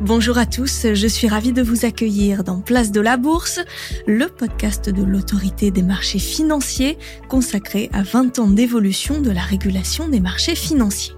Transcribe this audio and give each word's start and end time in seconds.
Bonjour 0.00 0.38
à 0.38 0.46
tous, 0.46 0.86
je 0.94 1.06
suis 1.06 1.28
ravie 1.28 1.52
de 1.52 1.60
vous 1.60 1.84
accueillir 1.84 2.42
dans 2.42 2.60
Place 2.60 2.90
de 2.90 3.02
la 3.02 3.18
Bourse, 3.18 3.60
le 4.06 4.28
podcast 4.28 4.88
de 4.88 5.02
l'autorité 5.02 5.70
des 5.70 5.82
marchés 5.82 6.18
financiers 6.18 6.96
consacré 7.28 7.90
à 7.92 8.02
20 8.02 8.38
ans 8.38 8.46
d'évolution 8.46 9.20
de 9.20 9.30
la 9.30 9.42
régulation 9.42 10.08
des 10.08 10.20
marchés 10.20 10.54
financiers. 10.54 11.12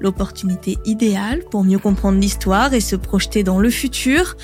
L'opportunité 0.00 0.76
idéale 0.84 1.44
pour 1.52 1.62
mieux 1.62 1.78
comprendre 1.78 2.18
l'histoire 2.18 2.74
et 2.74 2.80
se 2.80 2.96
projeter 2.96 3.44
dans 3.44 3.60
le 3.60 3.70
futur. 3.70 4.36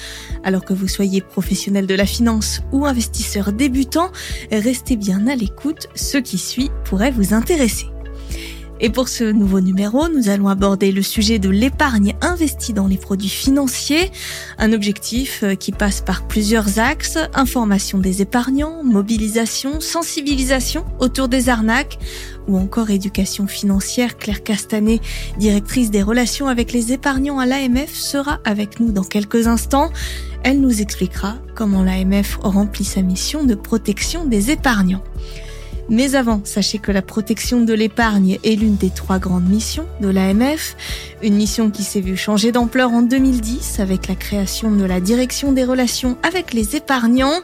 Alors 0.44 0.64
que 0.64 0.72
vous 0.72 0.86
soyez 0.86 1.20
professionnel 1.20 1.88
de 1.88 1.94
la 1.96 2.06
finance 2.06 2.60
ou 2.70 2.86
investisseur 2.86 3.52
débutant, 3.52 4.12
restez 4.52 4.94
bien 4.94 5.26
à 5.26 5.34
l'écoute, 5.34 5.88
ce 5.96 6.18
qui 6.18 6.38
suit 6.38 6.70
pourrait 6.84 7.10
vous 7.10 7.34
intéresser. 7.34 7.91
Et 8.84 8.90
pour 8.90 9.08
ce 9.08 9.22
nouveau 9.22 9.60
numéro, 9.60 10.08
nous 10.08 10.28
allons 10.28 10.48
aborder 10.48 10.90
le 10.90 11.02
sujet 11.02 11.38
de 11.38 11.48
l'épargne 11.48 12.16
investie 12.20 12.72
dans 12.72 12.88
les 12.88 12.96
produits 12.96 13.28
financiers, 13.28 14.10
un 14.58 14.72
objectif 14.72 15.44
euh, 15.44 15.54
qui 15.54 15.70
passe 15.70 16.00
par 16.00 16.26
plusieurs 16.26 16.80
axes, 16.80 17.16
information 17.32 17.98
des 17.98 18.22
épargnants, 18.22 18.82
mobilisation, 18.82 19.80
sensibilisation 19.80 20.84
autour 20.98 21.28
des 21.28 21.48
arnaques 21.48 22.00
ou 22.48 22.58
encore 22.58 22.90
éducation 22.90 23.46
financière. 23.46 24.18
Claire 24.18 24.42
Castanet, 24.42 25.00
directrice 25.38 25.92
des 25.92 26.02
relations 26.02 26.48
avec 26.48 26.72
les 26.72 26.92
épargnants 26.92 27.38
à 27.38 27.46
l'AMF, 27.46 27.94
sera 27.94 28.40
avec 28.44 28.80
nous 28.80 28.90
dans 28.90 29.04
quelques 29.04 29.46
instants. 29.46 29.92
Elle 30.42 30.60
nous 30.60 30.82
expliquera 30.82 31.36
comment 31.54 31.84
l'AMF 31.84 32.36
remplit 32.42 32.84
sa 32.84 33.02
mission 33.02 33.44
de 33.44 33.54
protection 33.54 34.24
des 34.24 34.50
épargnants. 34.50 35.04
Mais 35.88 36.14
avant, 36.14 36.40
sachez 36.44 36.78
que 36.78 36.92
la 36.92 37.02
protection 37.02 37.60
de 37.60 37.74
l'épargne 37.74 38.38
est 38.44 38.54
l'une 38.54 38.76
des 38.76 38.90
trois 38.90 39.18
grandes 39.18 39.48
missions 39.48 39.86
de 40.00 40.08
l'AMF, 40.08 40.76
une 41.22 41.34
mission 41.34 41.70
qui 41.70 41.82
s'est 41.82 42.00
vue 42.00 42.16
changer 42.16 42.52
d'ampleur 42.52 42.90
en 42.90 43.02
2010 43.02 43.80
avec 43.80 44.08
la 44.08 44.14
création 44.14 44.70
de 44.70 44.84
la 44.84 45.00
direction 45.00 45.52
des 45.52 45.64
relations 45.64 46.16
avec 46.22 46.54
les 46.54 46.76
épargnants. 46.76 47.40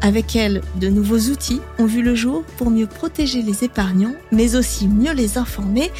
Avec 0.00 0.34
elle, 0.36 0.60
de 0.80 0.88
nouveaux 0.88 1.30
outils 1.30 1.60
ont 1.78 1.86
vu 1.86 2.02
le 2.02 2.14
jour 2.14 2.42
pour 2.56 2.70
mieux 2.70 2.86
protéger 2.86 3.42
les 3.42 3.64
épargnants, 3.64 4.14
mais 4.32 4.56
aussi 4.56 4.88
mieux 4.88 5.12
les 5.12 5.38
informer 5.38 5.90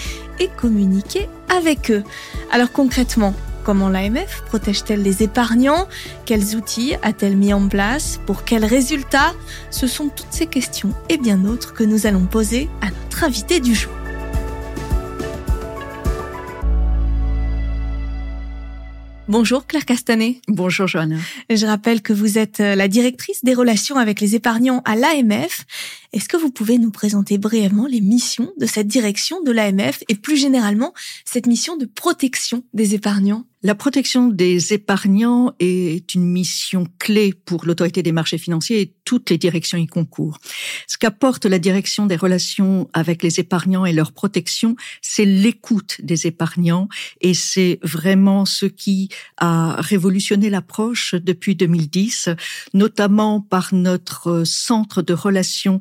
et 0.41 0.49
communiquer 0.49 1.29
avec 1.49 1.91
eux. 1.91 2.03
Alors 2.51 2.73
concrètement, 2.73 3.35
Comment 3.65 3.89
l'AMF 3.89 4.43
protège-t-elle 4.45 5.03
les 5.03 5.23
épargnants? 5.23 5.89
Quels 6.27 6.55
outils 6.55 6.97
a-t-elle 7.03 7.35
mis 7.35 7.55
en 7.55 7.67
place? 7.67 8.21
Pour 8.27 8.45
quels 8.45 8.67
résultats? 8.67 9.33
Ce 9.71 9.87
sont 9.87 10.11
toutes 10.11 10.33
ces 10.33 10.47
questions 10.47 10.93
et 11.09 11.17
bien 11.17 11.39
d'autres 11.39 11.73
que 11.73 11.83
nous 11.83 12.07
allons 12.07 12.27
poser 12.27 12.69
à 12.83 12.91
notre 12.91 13.25
invité 13.25 13.61
du 13.61 13.75
jour. 13.75 13.91
Bonjour 19.27 19.67
Claire 19.67 19.87
Castanet. 19.87 20.43
Bonjour 20.49 20.87
Joanna. 20.87 21.17
Je 21.49 21.65
rappelle 21.65 22.03
que 22.03 22.13
vous 22.13 22.37
êtes 22.37 22.61
euh, 22.61 22.75
la 22.75 22.89
directrice 22.89 23.43
des 23.43 23.55
relations 23.55 23.97
avec 23.97 24.21
les 24.21 24.35
épargnants 24.35 24.83
à 24.85 24.97
l'AMF. 24.97 25.65
Est-ce 26.15 26.29
que 26.29 26.37
vous 26.37 26.53
pouvez 26.53 26.79
nous 26.79 26.93
présenter 26.93 27.39
brièvement 27.39 27.89
les 27.89 28.01
missions 28.01 28.53
de 28.61 28.67
cette 28.67 28.87
direction 28.87 29.43
de 29.43 29.51
l'AMF 29.51 30.05
et 30.09 30.15
plus 30.15 30.37
généralement 30.37 30.95
cette 31.25 31.49
mission 31.49 31.77
de 31.77 31.87
protection 31.87 32.63
des 32.73 32.95
épargnants? 32.95 33.47
La 33.65 33.75
protection 33.75 34.29
des 34.29 34.75
épargnants 34.75 35.55
est 35.59 36.15
une 36.15 36.27
mission 36.27 36.87
clé 36.99 37.33
pour 37.33 37.65
l'autorité 37.65 38.03
des 38.03 38.13
marchés 38.13 38.37
financiers 38.37 38.83
et 38.83 38.95
toutes 39.07 39.31
les 39.31 39.39
directions 39.39 39.79
y 39.79 39.87
concourent. 39.87 40.39
Ce 40.87 40.99
qu'apporte 40.99 41.47
la 41.47 41.59
direction 41.59 42.05
des 42.05 42.15
relations 42.15 42.91
avec 42.93 43.23
les 43.23 43.41
épargnants 43.41 43.87
et 43.87 43.95
leur 43.95 44.13
protection, 44.13 44.77
c'est 45.01 45.25
l'écoute 45.25 45.97
des 46.03 46.27
épargnants 46.27 46.91
et 47.23 47.33
c'est 47.33 47.79
vraiment 47.83 48.45
ce 48.45 48.67
qui 48.67 49.09
a 49.39 49.81
révolutionné 49.81 50.51
l'approche 50.51 51.15
depuis 51.15 51.57
2010, 51.57 52.29
notamment 52.75 53.41
par 53.41 53.73
notre 53.73 54.45
centre 54.45 55.01
de 55.01 55.15
relations 55.15 55.81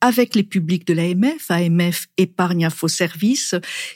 avec 0.00 0.34
les 0.34 0.42
publics 0.42 0.86
de 0.86 0.94
l'AMF, 0.94 1.50
AMF 1.50 2.06
Épargne 2.18 2.66
Info 2.66 2.88
Service, 2.88 3.54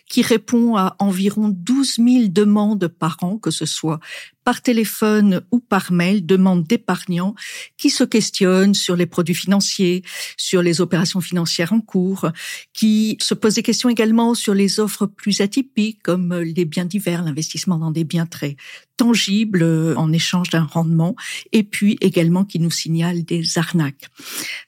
qui 0.09 0.23
répond 0.23 0.77
à 0.77 0.97
environ 0.99 1.49
12 1.49 1.97
000 1.97 2.09
demandes 2.29 2.89
par 2.89 3.17
an, 3.23 3.37
que 3.39 3.51
ce 3.51 3.67
soit 3.67 4.01
par 4.45 4.63
téléphone 4.63 5.43
ou 5.51 5.61
par 5.61 5.93
mail, 5.93 6.25
demandes 6.25 6.65
d'épargnants 6.65 7.35
qui 7.77 7.91
se 7.91 8.05
questionnent 8.05 8.75
sur 8.75 8.97
les 8.97 9.07
produits 9.07 9.35
financiers, 9.35 10.03
sur 10.37 10.63
les 10.63 10.81
opérations 10.81 11.21
financières 11.21 11.73
en 11.73 11.81
cours, 11.81 12.31
qui 12.73 13.17
se 13.21 13.35
posent 13.35 13.57
des 13.57 13.63
questions 13.63 13.91
également 13.91 14.35
sur 14.35 14.55
les 14.55 14.81
offres 14.81 15.07
plus 15.07 15.41
atypiques 15.41 16.03
comme 16.03 16.35
les 16.35 16.65
biens 16.65 16.87
divers, 16.87 17.23
l'investissement 17.23 17.79
dans 17.79 17.91
des 17.91 18.05
biens 18.05 18.27
très 18.27 18.57
tangibles 18.97 19.65
en 19.97 20.13
échange 20.13 20.51
d'un 20.51 20.65
rendement, 20.65 21.17
et 21.53 21.63
puis 21.63 21.97
également 22.03 22.45
qui 22.45 22.59
nous 22.59 22.71
signalent 22.71 23.25
des 23.25 23.57
arnaques. 23.57 24.11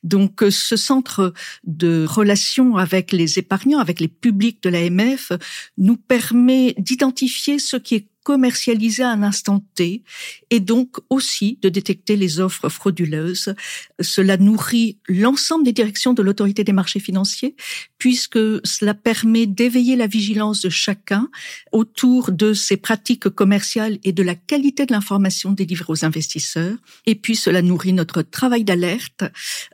Donc 0.02 0.42
ce 0.48 0.76
centre 0.76 1.21
de 1.64 2.06
relation 2.08 2.76
avec 2.76 3.12
les 3.12 3.38
épargnants, 3.38 3.78
avec 3.78 4.00
les 4.00 4.08
publics 4.08 4.62
de 4.62 4.70
l'AMF, 4.70 5.32
nous 5.78 5.96
permet 5.96 6.74
d'identifier 6.78 7.58
ce 7.58 7.76
qui 7.76 7.94
est 7.96 8.06
commercialiser 8.22 9.02
à 9.02 9.10
un 9.10 9.22
instant 9.22 9.64
T 9.74 10.02
et 10.50 10.60
donc 10.60 10.98
aussi 11.10 11.58
de 11.62 11.68
détecter 11.68 12.16
les 12.16 12.40
offres 12.40 12.68
frauduleuses. 12.68 13.54
Cela 14.00 14.36
nourrit 14.36 14.98
l'ensemble 15.08 15.64
des 15.64 15.72
directions 15.72 16.14
de 16.14 16.22
l'autorité 16.22 16.64
des 16.64 16.72
marchés 16.72 17.00
financiers 17.00 17.56
puisque 17.98 18.38
cela 18.64 18.94
permet 18.94 19.46
d'éveiller 19.46 19.96
la 19.96 20.06
vigilance 20.06 20.60
de 20.60 20.70
chacun 20.70 21.28
autour 21.72 22.32
de 22.32 22.52
ces 22.52 22.76
pratiques 22.76 23.28
commerciales 23.28 23.98
et 24.04 24.12
de 24.12 24.22
la 24.22 24.34
qualité 24.34 24.86
de 24.86 24.92
l'information 24.92 25.52
délivrée 25.52 25.86
aux 25.88 26.04
investisseurs. 26.04 26.76
Et 27.06 27.14
puis 27.14 27.36
cela 27.36 27.62
nourrit 27.62 27.92
notre 27.92 28.22
travail 28.22 28.64
d'alerte 28.64 29.24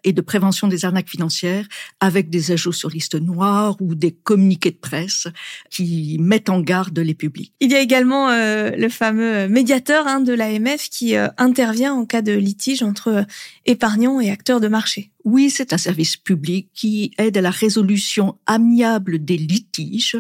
et 0.05 0.13
de 0.13 0.21
prévention 0.21 0.69
des 0.69 0.85
arnaques 0.85 1.09
financières 1.09 1.67
avec 2.01 2.31
des 2.31 2.53
ajouts 2.53 2.73
sur 2.73 2.91
liste 2.91 3.15
noire 3.15 3.77
ou 3.81 3.95
des 3.95 4.13
communiqués 4.13 4.71
de 4.71 4.77
presse 4.77 5.29
qui 5.71 6.19
mettent 6.21 6.51
en 6.51 6.61
garde 6.61 6.99
les 6.99 7.15
publics. 7.15 7.53
Il 7.61 7.71
y 7.71 7.75
a 7.75 7.81
également 7.81 8.29
euh, 8.39 8.71
le 8.77 8.89
fameux 8.89 9.49
médiateur 9.49 10.07
hein, 10.07 10.21
de 10.21 10.33
l'AMF 10.33 10.89
qui 10.89 11.17
euh, 11.17 11.29
intervient 11.37 11.93
en 11.93 12.07
cas 12.07 12.23
de 12.23 12.33
litige 12.33 12.83
entre 12.83 13.09
euh, 13.09 13.23
épargnants 13.67 14.21
et 14.21 14.31
acteurs 14.31 14.61
de 14.61 14.69
marché. 14.69 15.11
Oui, 15.25 15.51
c'est 15.51 15.75
un 15.75 15.79
service 15.79 16.17
public 16.17 16.69
qui 16.73 17.11
aide 17.19 17.37
à 17.37 17.43
la 17.43 17.51
résolution 17.51 18.39
amiable 18.47 19.23
des 19.23 19.37
litiges 19.37 20.17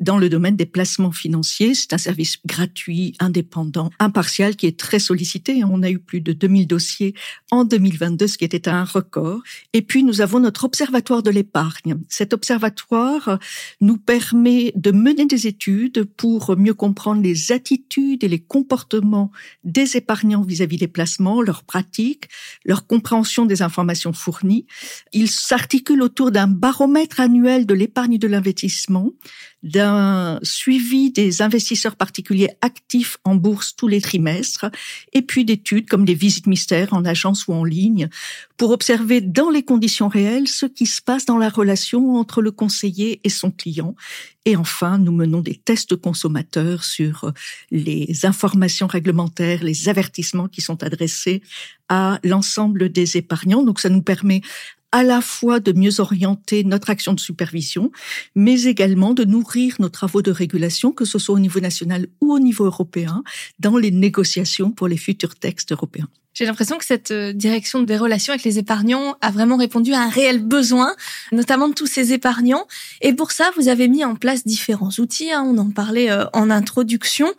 dans 0.00 0.18
le 0.18 0.28
domaine 0.28 0.54
des 0.54 0.66
placements 0.66 1.10
financiers. 1.10 1.74
C'est 1.74 1.94
un 1.94 1.98
service 1.98 2.38
gratuit, 2.46 3.16
indépendant, 3.18 3.90
impartial 3.98 4.54
qui 4.54 4.66
est 4.66 4.78
très 4.78 5.00
sollicité. 5.00 5.64
On 5.64 5.82
a 5.82 5.90
eu 5.90 5.98
plus 5.98 6.20
de 6.20 6.32
2000 6.32 6.68
dossiers 6.68 7.14
en 7.50 7.64
2022, 7.64 8.28
ce 8.28 8.38
qui 8.38 8.44
était 8.44 8.68
un 8.68 8.84
record. 8.84 9.42
Et 9.72 9.82
puis, 9.82 10.04
nous 10.04 10.20
avons 10.20 10.38
notre 10.38 10.64
observatoire 10.64 11.24
de 11.24 11.30
l'épargne. 11.30 11.96
Cet 12.08 12.32
observatoire 12.32 13.40
nous 13.80 13.96
permet 13.96 14.72
de 14.76 14.92
mener 14.92 15.26
des 15.26 15.48
études 15.48 16.04
pour 16.04 16.56
mieux 16.56 16.74
comprendre 16.74 17.20
les 17.20 17.52
attitudes 17.62 18.24
et 18.24 18.28
les 18.28 18.40
comportements 18.40 19.30
des 19.62 19.96
épargnants 19.96 20.42
vis-à-vis 20.42 20.78
des 20.78 20.88
placements, 20.88 21.40
leurs 21.42 21.62
pratiques, 21.62 22.28
leur 22.64 22.88
compréhension 22.88 23.46
des 23.46 23.62
informations 23.62 24.12
fournies 24.12 24.66
il 25.12 25.30
s'articule 25.30 26.02
autour 26.02 26.30
d'un 26.30 26.46
baromètre 26.46 27.20
annuel 27.20 27.66
de 27.66 27.74
l'épargne 27.74 28.18
de 28.18 28.26
l'investissement, 28.26 29.10
d'un 29.62 30.40
suivi 30.42 31.12
des 31.12 31.42
investisseurs 31.42 31.96
particuliers 31.96 32.50
actifs 32.62 33.18
en 33.24 33.36
bourse 33.36 33.76
tous 33.76 33.88
les 33.88 34.00
trimestres, 34.00 34.66
et 35.12 35.22
puis 35.22 35.44
d'études 35.44 35.88
comme 35.88 36.04
des 36.04 36.14
visites 36.14 36.46
mystères 36.46 36.94
en 36.94 37.04
agence 37.04 37.46
ou 37.46 37.52
en 37.52 37.64
ligne, 37.64 38.08
pour 38.56 38.70
observer 38.70 39.20
dans 39.20 39.50
les 39.50 39.62
conditions 39.62 40.08
réelles 40.08 40.48
ce 40.48 40.66
qui 40.66 40.86
se 40.86 41.00
passe 41.00 41.26
dans 41.26 41.38
la 41.38 41.48
relation 41.48 42.16
entre 42.16 42.42
le 42.42 42.50
conseiller 42.50 43.20
et 43.24 43.28
son 43.28 43.50
client. 43.50 43.94
Et 44.44 44.56
enfin, 44.56 44.98
nous 44.98 45.12
menons 45.12 45.40
des 45.40 45.54
tests 45.54 45.94
consommateurs 45.94 46.82
sur 46.82 47.32
les 47.70 48.26
informations 48.26 48.88
réglementaires, 48.88 49.62
les 49.62 49.88
avertissements 49.88 50.48
qui 50.48 50.60
sont 50.60 50.82
adressés 50.82 51.42
à 51.88 52.18
l'ensemble 52.24 52.90
des 52.90 53.16
épargnants. 53.16 53.62
Donc 53.62 53.78
ça 53.78 53.88
nous 53.88 54.02
permet 54.02 54.40
à 54.90 55.02
la 55.02 55.20
fois 55.22 55.58
de 55.58 55.72
mieux 55.72 56.00
orienter 56.00 56.64
notre 56.64 56.90
action 56.90 57.14
de 57.14 57.20
supervision, 57.20 57.90
mais 58.34 58.64
également 58.64 59.14
de 59.14 59.24
nourrir 59.24 59.76
nos 59.78 59.88
travaux 59.88 60.22
de 60.22 60.30
régulation, 60.30 60.92
que 60.92 61.06
ce 61.06 61.18
soit 61.18 61.34
au 61.34 61.38
niveau 61.38 61.60
national 61.60 62.08
ou 62.20 62.32
au 62.32 62.38
niveau 62.38 62.66
européen, 62.66 63.24
dans 63.58 63.78
les 63.78 63.90
négociations 63.90 64.70
pour 64.70 64.88
les 64.88 64.98
futurs 64.98 65.36
textes 65.36 65.72
européens. 65.72 66.08
J'ai 66.34 66.46
l'impression 66.46 66.78
que 66.78 66.84
cette 66.84 67.10
euh, 67.10 67.32
direction 67.34 67.82
des 67.82 67.96
relations 67.96 68.32
avec 68.32 68.44
les 68.44 68.58
épargnants 68.58 69.16
a 69.20 69.30
vraiment 69.30 69.58
répondu 69.58 69.92
à 69.92 70.00
un 70.00 70.08
réel 70.08 70.38
besoin, 70.38 70.94
notamment 71.30 71.68
de 71.68 71.74
tous 71.74 71.86
ces 71.86 72.14
épargnants. 72.14 72.66
Et 73.02 73.12
pour 73.12 73.32
ça, 73.32 73.50
vous 73.56 73.68
avez 73.68 73.86
mis 73.86 74.02
en 74.02 74.14
place 74.14 74.46
différents 74.46 74.90
outils. 74.98 75.30
Hein, 75.30 75.44
on 75.46 75.58
en 75.58 75.70
parlait 75.70 76.10
euh, 76.10 76.24
en 76.32 76.48
introduction. 76.48 77.30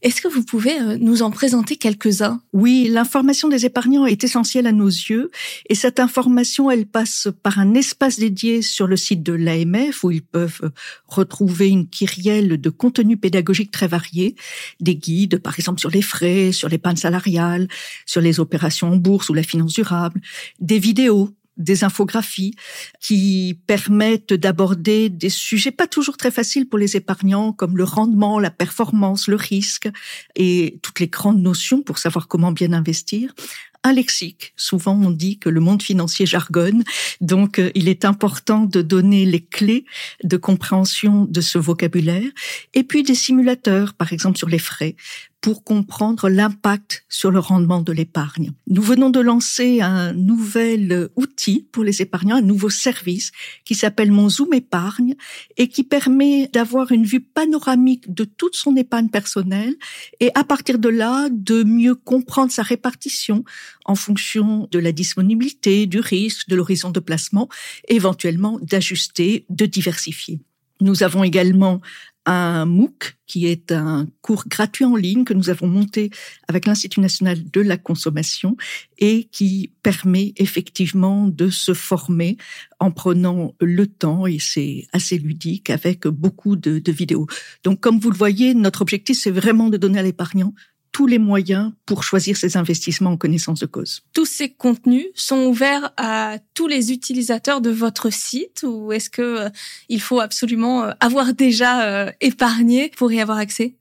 Est-ce 0.00 0.22
que 0.22 0.28
vous 0.28 0.42
pouvez 0.42 0.80
euh, 0.80 0.96
nous 0.98 1.22
en 1.22 1.30
présenter 1.30 1.76
quelques-uns? 1.76 2.40
Oui, 2.54 2.88
l'information 2.90 3.48
des 3.48 3.66
épargnants 3.66 4.06
est 4.06 4.24
essentielle 4.24 4.66
à 4.66 4.72
nos 4.72 4.88
yeux. 4.88 5.30
Et 5.68 5.74
cette 5.74 6.00
information, 6.00 6.70
elle 6.70 6.86
passe 6.86 7.28
par 7.42 7.58
un 7.58 7.74
espace 7.74 8.18
dédié 8.18 8.62
sur 8.62 8.86
le 8.86 8.96
site 8.96 9.22
de 9.22 9.34
l'AMF 9.34 10.04
où 10.04 10.10
ils 10.10 10.24
peuvent 10.24 10.70
retrouver 11.06 11.68
une 11.68 11.86
kyrielle 11.86 12.58
de 12.58 12.70
contenus 12.70 13.18
pédagogiques 13.20 13.72
très 13.72 13.88
variés, 13.88 14.36
des 14.80 14.96
guides, 14.96 15.38
par 15.38 15.58
exemple, 15.58 15.80
sur 15.80 15.90
les 15.90 16.02
frais, 16.02 16.52
sur 16.52 16.70
l'épargne 16.70 16.96
salariale, 16.96 17.68
sur 18.06 18.22
les 18.22 18.37
opérations 18.40 18.92
en 18.92 18.96
bourse 18.96 19.28
ou 19.28 19.34
la 19.34 19.42
finance 19.42 19.74
durable, 19.74 20.20
des 20.60 20.78
vidéos 20.78 21.30
des 21.58 21.82
infographies 21.82 22.54
qui 23.00 23.58
permettent 23.66 24.32
d'aborder 24.32 25.08
des 25.08 25.28
sujets 25.28 25.72
pas 25.72 25.88
toujours 25.88 26.16
très 26.16 26.30
faciles 26.30 26.68
pour 26.68 26.78
les 26.78 26.96
épargnants 26.96 27.52
comme 27.52 27.76
le 27.76 27.84
rendement, 27.84 28.38
la 28.38 28.50
performance, 28.50 29.26
le 29.26 29.36
risque 29.36 29.88
et 30.36 30.78
toutes 30.82 31.00
les 31.00 31.08
grandes 31.08 31.42
notions 31.42 31.82
pour 31.82 31.98
savoir 31.98 32.28
comment 32.28 32.52
bien 32.52 32.72
investir 32.72 33.34
un 33.84 33.92
lexique. 33.92 34.52
Souvent, 34.56 35.00
on 35.00 35.10
dit 35.10 35.38
que 35.38 35.48
le 35.48 35.60
monde 35.60 35.82
financier 35.82 36.26
jargonne, 36.26 36.82
donc 37.20 37.58
euh, 37.58 37.70
il 37.74 37.88
est 37.88 38.04
important 38.04 38.64
de 38.64 38.82
donner 38.82 39.24
les 39.24 39.40
clés 39.40 39.84
de 40.24 40.36
compréhension 40.36 41.24
de 41.24 41.40
ce 41.40 41.58
vocabulaire. 41.58 42.30
Et 42.74 42.82
puis 42.82 43.02
des 43.02 43.14
simulateurs, 43.14 43.94
par 43.94 44.12
exemple 44.12 44.38
sur 44.38 44.48
les 44.48 44.58
frais, 44.58 44.96
pour 45.40 45.62
comprendre 45.62 46.28
l'impact 46.28 47.04
sur 47.08 47.30
le 47.30 47.38
rendement 47.38 47.80
de 47.80 47.92
l'épargne. 47.92 48.52
Nous 48.66 48.82
venons 48.82 49.08
de 49.08 49.20
lancer 49.20 49.80
un 49.80 50.12
nouvel 50.12 51.08
outil 51.14 51.68
pour 51.70 51.84
les 51.84 52.02
épargnants, 52.02 52.36
un 52.36 52.42
nouveau 52.42 52.70
service 52.70 53.30
qui 53.64 53.74
s'appelle 53.74 54.10
Mon 54.10 54.28
Zoom 54.28 54.52
Épargne 54.52 55.14
et 55.56 55.68
qui 55.68 55.84
permet 55.84 56.48
d'avoir 56.52 56.90
une 56.90 57.04
vue 57.04 57.20
panoramique 57.20 58.12
de 58.12 58.24
toute 58.24 58.56
son 58.56 58.74
épargne 58.76 59.08
personnelle 59.08 59.76
et 60.18 60.30
à 60.34 60.42
partir 60.42 60.78
de 60.78 60.88
là 60.88 61.28
de 61.30 61.62
mieux 61.62 61.94
comprendre 61.94 62.50
sa 62.50 62.62
répartition 62.62 63.44
en 63.84 63.94
fonction 63.94 64.68
de 64.70 64.78
la 64.78 64.92
disponibilité, 64.92 65.86
du 65.86 66.00
risque, 66.00 66.48
de 66.48 66.56
l'horizon 66.56 66.90
de 66.90 67.00
placement, 67.00 67.48
éventuellement 67.86 68.58
d'ajuster, 68.60 69.46
de 69.50 69.66
diversifier. 69.66 70.40
Nous 70.80 71.02
avons 71.02 71.24
également 71.24 71.80
un 72.28 72.66
MOOC 72.66 73.16
qui 73.26 73.46
est 73.46 73.72
un 73.72 74.06
cours 74.20 74.44
gratuit 74.48 74.84
en 74.84 74.96
ligne 74.96 75.24
que 75.24 75.32
nous 75.32 75.48
avons 75.48 75.66
monté 75.66 76.10
avec 76.46 76.66
l'Institut 76.66 77.00
national 77.00 77.50
de 77.50 77.60
la 77.62 77.78
consommation 77.78 78.56
et 78.98 79.24
qui 79.32 79.72
permet 79.82 80.34
effectivement 80.36 81.26
de 81.26 81.48
se 81.48 81.72
former 81.72 82.36
en 82.80 82.90
prenant 82.90 83.54
le 83.60 83.86
temps 83.86 84.26
et 84.26 84.38
c'est 84.38 84.86
assez 84.92 85.16
ludique 85.18 85.70
avec 85.70 86.06
beaucoup 86.06 86.56
de, 86.56 86.78
de 86.78 86.92
vidéos. 86.92 87.26
Donc 87.64 87.80
comme 87.80 87.98
vous 87.98 88.10
le 88.10 88.16
voyez, 88.16 88.52
notre 88.54 88.82
objectif 88.82 89.18
c'est 89.18 89.30
vraiment 89.30 89.70
de 89.70 89.78
donner 89.78 89.98
à 89.98 90.02
l'épargnant 90.02 90.52
tous 90.98 91.06
les 91.06 91.20
moyens 91.20 91.70
pour 91.86 92.02
choisir 92.02 92.36
ses 92.36 92.56
investissements 92.56 93.12
en 93.12 93.16
connaissance 93.16 93.60
de 93.60 93.66
cause. 93.66 94.02
Tous 94.14 94.26
ces 94.26 94.48
contenus 94.48 95.06
sont 95.14 95.46
ouverts 95.46 95.92
à 95.96 96.38
tous 96.54 96.66
les 96.66 96.90
utilisateurs 96.90 97.60
de 97.60 97.70
votre 97.70 98.12
site 98.12 98.64
ou 98.66 98.90
est-ce 98.90 99.08
que 99.08 99.22
euh, 99.22 99.48
il 99.88 100.00
faut 100.00 100.18
absolument 100.18 100.82
euh, 100.82 100.90
avoir 100.98 101.34
déjà 101.34 101.84
euh, 101.84 102.10
épargné 102.20 102.90
pour 102.96 103.12
y 103.12 103.20
avoir 103.20 103.38
accès? 103.38 103.76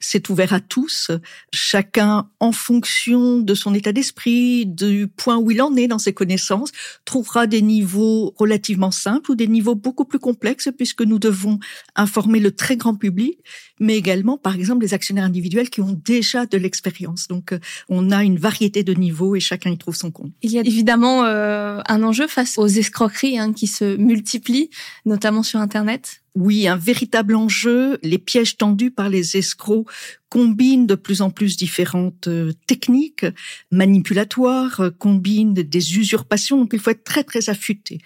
C'est 0.00 0.28
ouvert 0.28 0.52
à 0.52 0.60
tous, 0.60 1.10
chacun 1.52 2.28
en 2.40 2.50
fonction 2.50 3.38
de 3.38 3.54
son 3.54 3.74
état 3.74 3.92
d'esprit, 3.92 4.66
du 4.66 5.06
point 5.06 5.36
où 5.36 5.50
il 5.50 5.62
en 5.62 5.76
est 5.76 5.86
dans 5.86 5.98
ses 5.98 6.14
connaissances, 6.14 6.72
trouvera 7.04 7.46
des 7.46 7.62
niveaux 7.62 8.34
relativement 8.36 8.90
simples 8.90 9.30
ou 9.30 9.34
des 9.34 9.46
niveaux 9.46 9.74
beaucoup 9.74 10.04
plus 10.04 10.18
complexes 10.18 10.70
puisque 10.76 11.02
nous 11.02 11.18
devons 11.18 11.58
informer 11.94 12.40
le 12.40 12.50
très 12.50 12.76
grand 12.76 12.96
public, 12.96 13.38
mais 13.80 13.96
également 13.96 14.38
par 14.38 14.54
exemple 14.54 14.82
les 14.82 14.94
actionnaires 14.94 15.24
individuels 15.24 15.70
qui 15.70 15.80
ont 15.80 16.00
déjà 16.04 16.46
de 16.46 16.58
l'expérience. 16.58 17.28
Donc 17.28 17.52
euh, 17.52 17.58
on 17.88 18.10
a 18.10 18.24
une 18.24 18.38
variété 18.38 18.82
de 18.82 18.94
niveaux 18.94 19.36
et 19.36 19.40
chacun 19.40 19.70
y 19.70 19.78
trouve 19.78 19.96
son 19.96 20.10
compte. 20.10 20.32
Il 20.42 20.50
y 20.50 20.58
a 20.58 20.62
évidemment 20.62 21.24
euh, 21.24 21.80
un 21.86 22.02
enjeu 22.02 22.26
face 22.26 22.58
aux 22.58 22.66
escroqueries 22.66 23.38
hein, 23.38 23.52
qui 23.52 23.66
se 23.66 23.96
multiplient, 23.96 24.70
notamment 25.04 25.42
sur 25.42 25.60
Internet. 25.60 26.22
Oui, 26.36 26.68
un 26.68 26.76
véritable 26.76 27.34
enjeu. 27.34 27.98
Les 28.02 28.18
pièges 28.18 28.58
tendus 28.58 28.90
par 28.90 29.08
les 29.08 29.38
escrocs 29.38 29.86
combinent 30.28 30.86
de 30.86 30.94
plus 30.94 31.22
en 31.22 31.30
plus 31.30 31.56
différentes 31.56 32.28
euh, 32.28 32.52
techniques 32.66 33.24
manipulatoires, 33.70 34.80
euh, 34.80 34.90
combinent 34.90 35.54
des 35.54 35.98
usurpations, 35.98 36.58
donc 36.58 36.70
il 36.74 36.78
faut 36.78 36.90
être 36.90 37.04
très 37.04 37.24
très 37.24 37.48
affûté. 37.48 38.00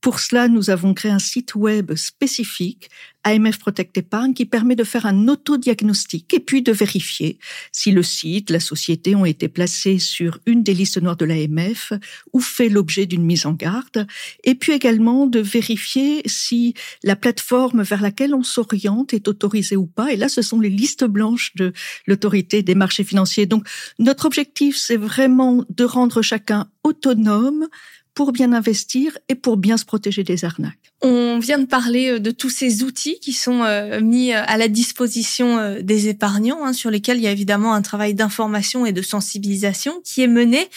Pour 0.00 0.18
cela, 0.18 0.48
nous 0.48 0.70
avons 0.70 0.94
créé 0.94 1.12
un 1.12 1.18
site 1.18 1.54
web 1.54 1.94
spécifique, 1.94 2.88
AMF 3.22 3.58
Protect 3.58 3.98
Épargne, 3.98 4.32
qui 4.32 4.46
permet 4.46 4.74
de 4.74 4.84
faire 4.84 5.04
un 5.04 5.28
autodiagnostic 5.28 6.32
et 6.32 6.40
puis 6.40 6.62
de 6.62 6.72
vérifier 6.72 7.38
si 7.70 7.90
le 7.90 8.02
site, 8.02 8.48
la 8.48 8.60
société 8.60 9.14
ont 9.14 9.26
été 9.26 9.48
placés 9.48 9.98
sur 9.98 10.38
une 10.46 10.62
des 10.62 10.72
listes 10.72 10.96
noires 11.02 11.18
de 11.18 11.26
l'AMF 11.26 11.92
ou 12.32 12.40
fait 12.40 12.70
l'objet 12.70 13.04
d'une 13.04 13.24
mise 13.24 13.44
en 13.44 13.52
garde. 13.52 14.06
Et 14.44 14.54
puis 14.54 14.72
également 14.72 15.26
de 15.26 15.40
vérifier 15.40 16.22
si 16.24 16.72
la 17.02 17.14
plateforme 17.14 17.82
vers 17.82 18.00
laquelle 18.00 18.34
on 18.34 18.42
s'oriente 18.42 19.12
est 19.12 19.28
autorisée 19.28 19.76
ou 19.76 19.86
pas. 19.86 20.12
Et 20.12 20.16
là, 20.16 20.30
ce 20.30 20.40
sont 20.40 20.60
les 20.60 20.70
listes 20.70 21.04
blanches 21.04 21.54
de 21.56 21.74
l'autorité 22.06 22.62
des 22.62 22.74
marchés 22.74 23.04
financiers. 23.04 23.44
Donc, 23.44 23.68
notre 23.98 24.24
objectif, 24.24 24.78
c'est 24.78 24.96
vraiment 24.96 25.64
de 25.68 25.84
rendre 25.84 26.22
chacun 26.22 26.70
autonome, 26.84 27.68
pour 28.14 28.32
bien 28.32 28.52
investir 28.52 29.16
et 29.28 29.34
pour 29.34 29.56
bien 29.56 29.76
se 29.76 29.84
protéger 29.84 30.24
des 30.24 30.44
arnaques. 30.44 30.92
On 31.02 31.38
vient 31.38 31.58
de 31.58 31.66
parler 31.66 32.10
euh, 32.10 32.18
de 32.18 32.30
tous 32.30 32.50
ces 32.50 32.82
outils 32.82 33.18
qui 33.20 33.32
sont 33.32 33.62
euh, 33.62 34.00
mis 34.00 34.32
euh, 34.32 34.42
à 34.46 34.58
la 34.58 34.68
disposition 34.68 35.80
des 35.80 36.08
épargnants, 36.08 36.64
hein, 36.64 36.72
sur 36.72 36.90
lesquels 36.90 37.18
il 37.18 37.22
y 37.22 37.26
a 37.26 37.32
évidemment 37.32 37.74
un 37.74 37.82
travail 37.82 38.14
d'information 38.14 38.84
et 38.86 38.92
de 38.92 39.02
sensibilisation 39.02 40.00
qui 40.04 40.22
est 40.22 40.28
mené. 40.28 40.68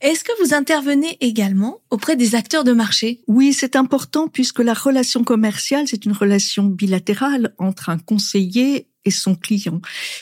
Est-ce 0.00 0.24
que 0.24 0.32
vous 0.42 0.54
intervenez 0.54 1.18
également 1.20 1.79
auprès 1.90 2.16
des 2.16 2.34
acteurs 2.34 2.64
de 2.64 2.72
marché 2.72 3.20
Oui, 3.26 3.52
c'est 3.52 3.76
important 3.76 4.28
puisque 4.28 4.60
la 4.60 4.74
relation 4.74 5.24
commerciale, 5.24 5.86
c'est 5.86 6.04
une 6.04 6.12
relation 6.12 6.64
bilatérale 6.64 7.54
entre 7.58 7.88
un 7.88 7.98
conseiller 7.98 8.90
et 9.04 9.10
son 9.10 9.34
client. 9.34 9.80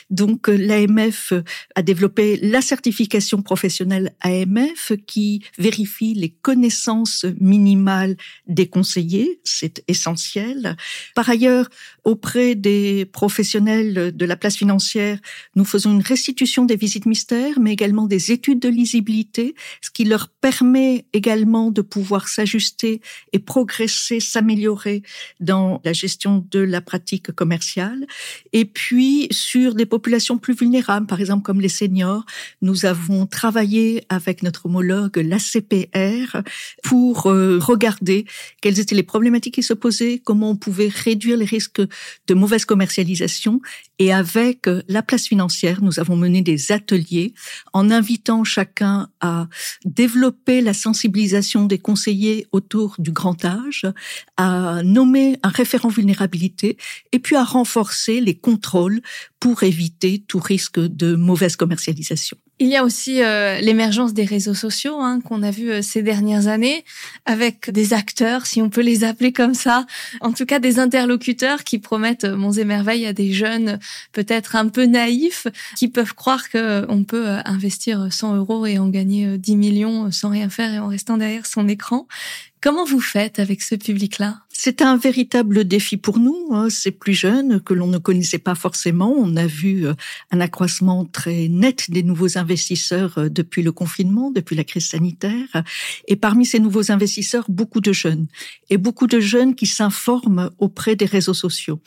Donc 0.09 0.49
euh, 0.49 0.55
l'AMF 0.55 1.33
euh, 1.33 1.43
a 1.75 1.81
développé 1.81 2.37
la 2.41 2.61
certification 2.61 3.41
professionnelle 3.41 4.15
AMF 4.21 4.93
qui 5.05 5.43
vérifie 5.57 6.13
les 6.13 6.29
connaissances 6.29 7.25
minimales 7.39 8.15
des 8.47 8.67
conseillers, 8.67 9.41
c'est 9.43 9.83
essentiel. 9.87 10.77
Par 11.13 11.29
ailleurs, 11.29 11.69
auprès 12.05 12.55
des 12.55 13.05
professionnels 13.05 14.15
de 14.15 14.25
la 14.25 14.37
place 14.37 14.55
financière, 14.55 15.19
nous 15.55 15.65
faisons 15.65 15.91
une 15.91 16.01
restitution 16.01 16.65
des 16.65 16.77
visites 16.77 17.05
mystères, 17.05 17.59
mais 17.59 17.73
également 17.73 18.07
des 18.07 18.31
études 18.31 18.59
de 18.59 18.69
lisibilité, 18.69 19.55
ce 19.81 19.89
qui 19.89 20.05
leur 20.05 20.29
permet 20.29 21.05
également 21.11 21.58
de 21.67 21.81
pouvoir 21.81 22.27
s'ajuster 22.27 23.01
et 23.33 23.39
progresser, 23.39 24.19
s'améliorer 24.19 25.03
dans 25.39 25.81
la 25.83 25.93
gestion 25.93 26.45
de 26.49 26.59
la 26.59 26.81
pratique 26.81 27.31
commerciale. 27.33 28.07
Et 28.53 28.65
puis, 28.65 29.27
sur 29.31 29.75
des 29.75 29.85
populations 29.85 30.37
plus 30.37 30.55
vulnérables, 30.55 31.07
par 31.07 31.19
exemple 31.19 31.43
comme 31.43 31.61
les 31.61 31.69
seniors, 31.69 32.25
nous 32.61 32.85
avons 32.85 33.25
travaillé 33.25 34.03
avec 34.09 34.43
notre 34.43 34.65
homologue, 34.65 35.17
l'ACPR, 35.17 36.41
pour 36.83 37.27
euh, 37.27 37.59
regarder 37.59 38.25
quelles 38.61 38.79
étaient 38.79 38.95
les 38.95 39.03
problématiques 39.03 39.55
qui 39.55 39.63
se 39.63 39.73
posaient, 39.73 40.21
comment 40.23 40.51
on 40.51 40.55
pouvait 40.55 40.89
réduire 40.89 41.37
les 41.37 41.45
risques 41.45 41.81
de 42.27 42.33
mauvaise 42.33 42.65
commercialisation. 42.65 43.61
Et 43.99 44.13
avec 44.13 44.67
euh, 44.67 44.81
la 44.87 45.03
place 45.03 45.27
financière, 45.27 45.81
nous 45.81 45.99
avons 45.99 46.15
mené 46.15 46.41
des 46.41 46.71
ateliers 46.71 47.33
en 47.73 47.91
invitant 47.91 48.43
chacun 48.43 49.09
à 49.19 49.47
développer 49.85 50.61
la 50.61 50.73
sensibilisation 50.73 51.48
des 51.57 51.79
conseillers 51.79 52.47
autour 52.51 52.95
du 52.99 53.11
grand 53.11 53.43
âge, 53.45 53.85
à 54.37 54.81
nommer 54.83 55.37
un 55.43 55.49
référent 55.49 55.89
vulnérabilité 55.89 56.77
et 57.11 57.19
puis 57.19 57.35
à 57.35 57.43
renforcer 57.43 58.21
les 58.21 58.35
contrôles 58.35 59.01
pour 59.39 59.63
éviter 59.63 60.23
tout 60.27 60.39
risque 60.39 60.79
de 60.79 61.15
mauvaise 61.15 61.55
commercialisation. 61.55 62.37
Il 62.61 62.67
y 62.67 62.75
a 62.75 62.83
aussi 62.83 63.23
euh, 63.23 63.61
l'émergence 63.61 64.13
des 64.13 64.25
réseaux 64.25 64.53
sociaux 64.53 64.99
hein, 64.99 65.21
qu'on 65.21 65.43
a 65.43 65.51
vu 65.51 65.71
euh, 65.71 65.81
ces 65.81 66.03
dernières 66.03 66.47
années 66.47 66.83
avec 67.25 67.69
des 67.69 67.93
acteurs, 67.93 68.45
si 68.45 68.61
on 68.61 68.69
peut 68.69 68.81
les 68.81 69.05
appeler 69.05 69.31
comme 69.31 69.53
ça, 69.53 69.85
en 70.19 70.33
tout 70.33 70.45
cas 70.45 70.59
des 70.59 70.77
interlocuteurs 70.77 71.63
qui 71.63 71.79
promettent 71.79 72.25
euh, 72.25 72.51
et 72.51 72.65
merveilles 72.65 73.05
à 73.05 73.13
des 73.13 73.31
jeunes 73.31 73.79
peut-être 74.11 74.57
un 74.57 74.67
peu 74.67 74.83
naïfs 74.83 75.47
qui 75.77 75.87
peuvent 75.87 76.13
croire 76.13 76.49
qu'on 76.49 77.05
peut 77.07 77.27
investir 77.45 78.11
100 78.11 78.35
euros 78.35 78.65
et 78.65 78.77
en 78.77 78.89
gagner 78.89 79.37
10 79.37 79.55
millions 79.55 80.11
sans 80.11 80.29
rien 80.29 80.49
faire 80.49 80.73
et 80.73 80.79
en 80.79 80.87
restant 80.87 81.15
derrière 81.15 81.45
son 81.45 81.67
écran. 81.69 82.07
Comment 82.61 82.83
vous 82.83 82.99
faites 82.99 83.39
avec 83.39 83.61
ce 83.61 83.75
public-là? 83.75 84.39
C'est 84.61 84.81
un 84.81 84.97
véritable 84.97 85.63
défi 85.63 85.95
pour 85.95 86.19
nous, 86.19 86.49
hein, 86.51 86.69
ces 86.69 86.91
plus 86.91 87.13
jeunes 87.13 87.61
que 87.61 87.73
l'on 87.73 87.87
ne 87.87 87.97
connaissait 87.97 88.39
pas 88.39 88.55
forcément. 88.55 89.15
On 89.17 89.37
a 89.37 89.47
vu 89.47 89.87
euh, 89.87 89.93
un 90.31 90.41
accroissement 90.41 91.05
très 91.05 91.47
net 91.47 91.89
des 91.89 92.03
nouveaux 92.03 92.37
investisseurs 92.37 93.17
euh, 93.19 93.29
depuis 93.29 93.63
le 93.63 93.71
confinement, 93.71 94.31
depuis 94.31 94.57
la 94.57 94.65
crise 94.65 94.89
sanitaire. 94.89 95.63
Et 96.09 96.17
parmi 96.17 96.45
ces 96.45 96.59
nouveaux 96.59 96.91
investisseurs, 96.91 97.45
beaucoup 97.47 97.79
de 97.79 97.93
jeunes. 97.93 98.27
Et 98.69 98.75
beaucoup 98.75 99.07
de 99.07 99.21
jeunes 99.21 99.55
qui 99.55 99.65
s'informent 99.65 100.49
auprès 100.57 100.97
des 100.97 101.05
réseaux 101.05 101.33
sociaux. 101.33 101.79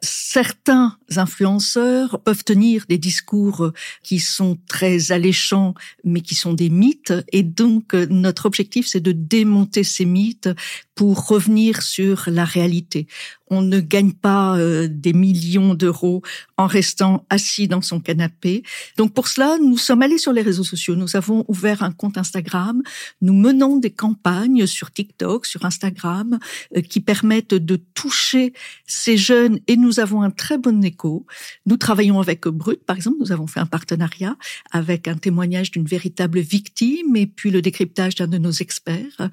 Certains 0.00 0.96
influenceurs 1.16 2.22
peuvent 2.22 2.42
tenir 2.42 2.86
des 2.88 2.96
discours 2.96 3.70
qui 4.02 4.18
sont 4.18 4.56
très 4.66 5.12
alléchants, 5.12 5.74
mais 6.04 6.22
qui 6.22 6.34
sont 6.34 6.54
des 6.54 6.70
mythes. 6.70 7.12
Et 7.32 7.42
donc, 7.42 7.92
notre 7.92 8.46
objectif, 8.46 8.86
c'est 8.86 9.00
de 9.00 9.12
démonter 9.12 9.84
ces 9.84 10.06
mythes 10.06 10.48
pour 10.94 11.26
revenir 11.26 11.82
sur 11.82 12.13
la 12.26 12.44
réalité 12.44 13.06
on 13.48 13.62
ne 13.62 13.80
gagne 13.80 14.12
pas 14.12 14.56
euh, 14.56 14.88
des 14.90 15.12
millions 15.12 15.74
d'euros 15.74 16.22
en 16.56 16.66
restant 16.66 17.26
assis 17.30 17.68
dans 17.68 17.82
son 17.82 18.00
canapé. 18.00 18.62
Donc 18.96 19.12
pour 19.12 19.28
cela, 19.28 19.58
nous 19.58 19.76
sommes 19.76 20.02
allés 20.02 20.18
sur 20.18 20.32
les 20.32 20.42
réseaux 20.42 20.64
sociaux. 20.64 20.96
Nous 20.96 21.16
avons 21.16 21.44
ouvert 21.48 21.82
un 21.82 21.92
compte 21.92 22.16
Instagram. 22.16 22.82
Nous 23.20 23.34
menons 23.34 23.76
des 23.76 23.90
campagnes 23.90 24.66
sur 24.66 24.90
TikTok, 24.90 25.46
sur 25.46 25.64
Instagram, 25.64 26.38
euh, 26.76 26.80
qui 26.80 27.00
permettent 27.00 27.54
de 27.54 27.76
toucher 27.76 28.52
ces 28.86 29.16
jeunes 29.16 29.60
et 29.66 29.76
nous 29.76 30.00
avons 30.00 30.22
un 30.22 30.30
très 30.30 30.58
bon 30.58 30.82
écho. 30.82 31.26
Nous 31.66 31.76
travaillons 31.76 32.20
avec 32.20 32.46
Brut, 32.46 32.82
par 32.84 32.96
exemple. 32.96 33.18
Nous 33.20 33.32
avons 33.32 33.46
fait 33.46 33.60
un 33.60 33.66
partenariat 33.66 34.36
avec 34.70 35.08
un 35.08 35.16
témoignage 35.16 35.70
d'une 35.70 35.86
véritable 35.86 36.40
victime 36.40 37.16
et 37.16 37.26
puis 37.26 37.50
le 37.50 37.62
décryptage 37.62 38.14
d'un 38.14 38.26
de 38.26 38.38
nos 38.38 38.52
experts. 38.52 39.28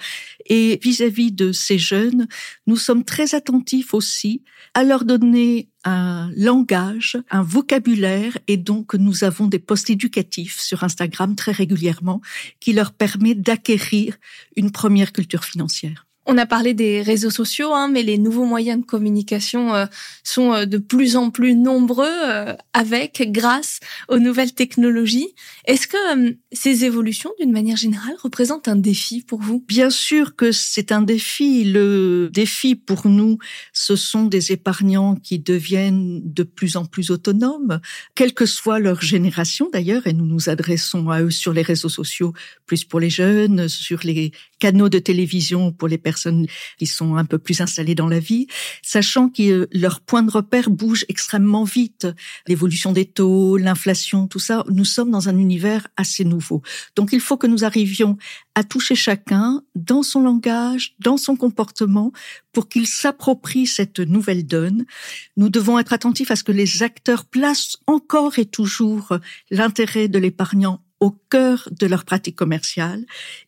Et 0.48 0.80
vis-à-vis 0.82 1.32
-vis 1.32 1.36
de 1.36 1.52
ces 1.52 1.78
jeunes, 1.78 2.28
nous 2.68 2.78
sommes 2.78 3.04
très 3.04 3.36
attentifs 3.36 3.94
aussi 4.02 4.44
à 4.74 4.84
leur 4.84 5.06
donner 5.06 5.70
un 5.84 6.32
langage, 6.36 7.18
un 7.30 7.44
vocabulaire, 7.44 8.36
et 8.48 8.58
donc 8.58 8.96
nous 8.96 9.24
avons 9.24 9.46
des 9.48 9.60
posts 9.60 9.92
éducatifs 9.92 10.60
sur 10.60 10.84
Instagram 10.84 11.36
très 11.36 11.52
régulièrement 11.52 12.20
qui 12.60 12.74
leur 12.74 12.92
permet 12.94 13.36
d'acquérir 13.36 14.18
une 14.56 14.72
première 14.72 15.12
culture 15.14 15.46
financière. 15.46 16.08
On 16.34 16.38
a 16.38 16.46
parlé 16.46 16.74
des 16.74 17.02
réseaux 17.02 17.30
sociaux, 17.30 17.74
hein, 17.74 17.90
mais 17.92 18.04
les 18.04 18.18
nouveaux 18.18 18.46
moyens 18.46 18.80
de 18.80 18.86
communication 18.86 19.76
euh, 19.76 19.86
sont 20.24 20.54
euh, 20.54 20.66
de 20.66 20.78
plus 20.78 21.18
en 21.18 21.30
plus 21.30 21.56
nombreux 21.56 22.08
euh, 22.08 22.56
avec, 22.72 23.22
grâce 23.34 23.82
aux 24.08 24.18
nouvelles 24.18 24.54
technologies. 24.54 25.28
Est-ce 25.66 25.88
que 25.88 26.38
ces 26.54 26.86
évolutions, 26.86 27.32
d'une 27.38 27.52
manière 27.52 27.76
générale, 27.76 28.16
représentent 28.24 28.70
un 28.70 28.78
défi 28.78 29.24
pour 29.24 29.42
vous? 29.42 29.62
Bien 29.68 29.90
sûr 29.90 30.38
que 30.38 30.54
c'est 30.54 30.94
un 30.94 31.02
défi. 31.02 31.66
Le 31.66 32.30
défi 32.32 32.76
pour 32.76 33.10
nous, 33.10 33.38
ce 33.74 33.98
sont 33.98 34.24
des 34.24 34.54
épargnants 34.54 35.16
qui 35.16 35.38
deviennent 35.38 36.22
de 36.24 36.44
plus 36.44 36.78
en 36.78 36.86
plus 36.86 37.12
autonomes, 37.12 37.82
quelle 38.16 38.34
que 38.34 38.46
soit 38.46 38.80
leur 38.80 39.02
génération 39.02 39.70
d'ailleurs, 39.74 40.08
et 40.08 40.14
nous 40.14 40.26
nous 40.26 40.48
adressons 40.48 41.10
à 41.10 41.24
eux 41.24 41.30
sur 41.30 41.52
les 41.52 41.62
réseaux 41.62 41.90
sociaux, 41.90 42.32
plus 42.68 42.86
pour 42.86 43.02
les 43.02 43.10
jeunes, 43.10 43.68
sur 43.68 44.00
les 44.06 44.32
canaux 44.60 44.88
de 44.88 45.00
télévision 45.00 45.74
pour 45.74 45.90
les 45.90 45.98
personnes 45.98 46.21
qui 46.78 46.88
sont 46.88 47.16
un 47.16 47.26
peu 47.26 47.38
plus 47.38 47.62
installées 47.62 47.96
dans 47.96 48.08
la 48.08 48.20
vie, 48.20 48.48
sachant 48.82 49.30
que 49.30 49.68
leur 49.72 50.02
point 50.02 50.24
de 50.24 50.32
repère 50.32 50.70
bouge 50.70 51.06
extrêmement 51.10 51.64
vite. 51.64 52.08
L'évolution 52.48 52.92
des 52.92 53.06
taux, 53.06 53.58
l'inflation, 53.58 54.28
tout 54.28 54.40
ça, 54.40 54.64
nous 54.70 54.86
sommes 54.86 55.12
dans 55.12 55.30
un 55.30 55.38
univers 55.38 55.88
assez 55.98 56.24
nouveau. 56.24 56.62
Donc 56.96 57.14
il 57.14 57.20
faut 57.20 57.38
que 57.38 57.48
nous 57.48 57.64
arrivions 57.64 58.18
à 58.56 58.64
toucher 58.64 58.96
chacun 58.96 59.64
dans 59.76 60.04
son 60.04 60.22
langage, 60.22 60.96
dans 61.00 61.18
son 61.18 61.36
comportement, 61.36 62.12
pour 62.54 62.68
qu'il 62.68 62.88
s'approprie 62.88 63.68
cette 63.68 64.00
nouvelle 64.00 64.46
donne. 64.46 64.86
Nous 65.38 65.50
devons 65.50 65.80
être 65.80 65.94
attentifs 65.94 66.32
à 66.32 66.36
ce 66.36 66.44
que 66.44 66.52
les 66.52 66.84
acteurs 66.84 67.26
placent 67.26 67.78
encore 67.88 68.40
et 68.40 68.46
toujours 68.46 69.18
l'intérêt 69.50 70.08
de 70.08 70.20
l'épargnant 70.20 70.82
au 71.02 71.12
cœur 71.30 71.68
de 71.72 71.88
leur 71.88 72.06
pratique 72.06 72.38
commerciale. 72.38 73.06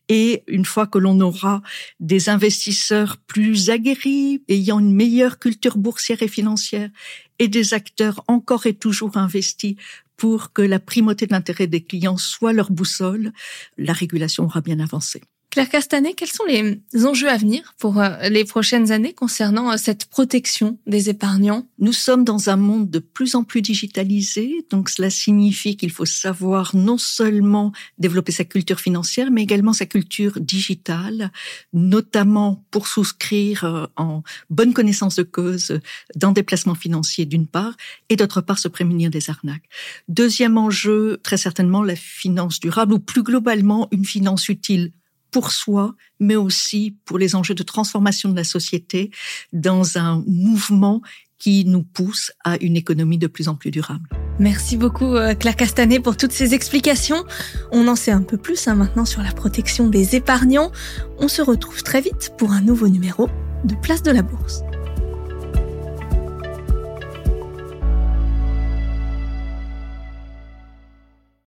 Et 0.08 0.42
une 0.48 0.66
fois 0.66 0.86
que 0.86 0.98
l'on 0.98 1.18
aura 1.20 1.62
des 2.00 2.28
investisseurs 2.28 3.16
plus 3.16 3.70
aguerris, 3.70 4.42
ayant 4.48 4.80
une 4.80 4.92
meilleure 4.92 5.38
culture 5.38 5.78
boursière 5.78 6.22
et 6.22 6.28
financière, 6.28 6.90
et 7.38 7.48
des 7.48 7.72
acteurs 7.72 8.22
encore 8.28 8.66
et 8.66 8.74
toujours 8.74 9.16
investis 9.16 9.76
pour 10.16 10.52
que 10.52 10.62
la 10.62 10.78
primauté 10.78 11.26
de 11.26 11.32
l'intérêt 11.32 11.66
des 11.66 11.82
clients 11.82 12.18
soit 12.18 12.52
leur 12.52 12.70
boussole, 12.70 13.32
la 13.78 13.92
régulation 13.92 14.44
aura 14.44 14.60
bien 14.60 14.80
avancé. 14.80 15.22
Claire 15.54 15.68
Castanet, 15.68 16.14
quels 16.14 16.32
sont 16.32 16.42
les 16.48 16.80
enjeux 17.06 17.28
à 17.28 17.36
venir 17.36 17.74
pour 17.78 18.00
euh, 18.00 18.28
les 18.28 18.44
prochaines 18.44 18.90
années 18.90 19.12
concernant 19.12 19.70
euh, 19.70 19.76
cette 19.76 20.06
protection 20.06 20.80
des 20.88 21.10
épargnants? 21.10 21.68
Nous 21.78 21.92
sommes 21.92 22.24
dans 22.24 22.50
un 22.50 22.56
monde 22.56 22.90
de 22.90 22.98
plus 22.98 23.36
en 23.36 23.44
plus 23.44 23.62
digitalisé, 23.62 24.66
donc 24.68 24.88
cela 24.88 25.10
signifie 25.10 25.76
qu'il 25.76 25.92
faut 25.92 26.06
savoir 26.06 26.74
non 26.74 26.98
seulement 26.98 27.70
développer 27.98 28.32
sa 28.32 28.44
culture 28.44 28.80
financière, 28.80 29.30
mais 29.30 29.44
également 29.44 29.72
sa 29.72 29.86
culture 29.86 30.40
digitale, 30.40 31.30
notamment 31.72 32.64
pour 32.72 32.88
souscrire 32.88 33.62
euh, 33.62 33.86
en 33.94 34.24
bonne 34.50 34.74
connaissance 34.74 35.14
de 35.14 35.22
cause 35.22 35.78
dans 36.16 36.32
des 36.32 36.42
placements 36.42 36.74
financiers 36.74 37.26
d'une 37.26 37.46
part, 37.46 37.76
et 38.08 38.16
d'autre 38.16 38.40
part 38.40 38.58
se 38.58 38.66
prémunir 38.66 39.08
des 39.08 39.30
arnaques. 39.30 39.68
Deuxième 40.08 40.58
enjeu, 40.58 41.20
très 41.22 41.36
certainement 41.36 41.84
la 41.84 41.94
finance 41.94 42.58
durable, 42.58 42.94
ou 42.94 42.98
plus 42.98 43.22
globalement 43.22 43.86
une 43.92 44.04
finance 44.04 44.48
utile 44.48 44.90
pour 45.34 45.50
soi, 45.50 45.96
mais 46.20 46.36
aussi 46.36 46.96
pour 47.04 47.18
les 47.18 47.34
enjeux 47.34 47.56
de 47.56 47.64
transformation 47.64 48.28
de 48.28 48.36
la 48.36 48.44
société 48.44 49.10
dans 49.52 49.98
un 49.98 50.22
mouvement 50.28 51.02
qui 51.38 51.64
nous 51.64 51.82
pousse 51.82 52.30
à 52.44 52.56
une 52.62 52.76
économie 52.76 53.18
de 53.18 53.26
plus 53.26 53.48
en 53.48 53.56
plus 53.56 53.72
durable. 53.72 54.08
Merci 54.38 54.76
beaucoup 54.76 55.16
euh, 55.16 55.34
Claire 55.34 55.56
Castanet 55.56 55.98
pour 55.98 56.16
toutes 56.16 56.30
ces 56.30 56.54
explications. 56.54 57.24
On 57.72 57.88
en 57.88 57.96
sait 57.96 58.12
un 58.12 58.22
peu 58.22 58.36
plus 58.36 58.68
hein, 58.68 58.76
maintenant 58.76 59.04
sur 59.04 59.22
la 59.22 59.32
protection 59.32 59.88
des 59.88 60.14
épargnants. 60.14 60.70
On 61.18 61.26
se 61.26 61.42
retrouve 61.42 61.82
très 61.82 62.00
vite 62.00 62.30
pour 62.38 62.52
un 62.52 62.60
nouveau 62.60 62.86
numéro 62.86 63.28
de 63.64 63.74
Place 63.74 64.04
de 64.04 64.12
la 64.12 64.22
Bourse. 64.22 64.62